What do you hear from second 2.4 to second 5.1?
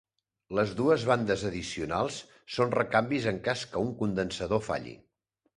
són recanvis en cas que un condensador falli.